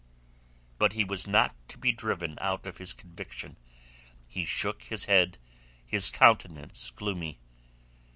[0.79, 3.55] But he was not to be driven out of his conviction.
[4.27, 5.37] He shook his head,
[5.85, 7.39] his countenance gloomy.